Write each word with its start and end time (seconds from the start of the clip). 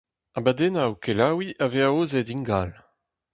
Abadennoù 0.37 0.93
kelaouiñ 1.03 1.57
a 1.63 1.65
vez 1.73 1.85
aozet 1.87 2.29
ingal. 2.35 2.69